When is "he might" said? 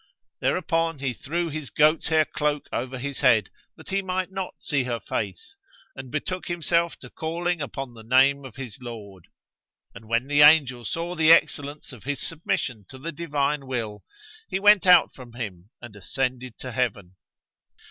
3.91-4.31